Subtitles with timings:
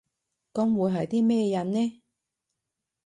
[0.53, 2.01] 噉會係啲咩人呢？